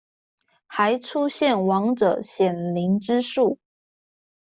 [0.65, 3.59] 還出現亡者顯靈之術